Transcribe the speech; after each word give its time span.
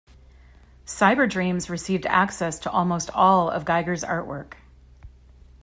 Cyberdreams 0.87 1.69
received 1.69 2.07
access 2.07 2.57
to 2.61 2.71
almost 2.71 3.11
all 3.11 3.51
of 3.51 3.65
Giger's 3.65 4.03
artwork. 4.03 4.55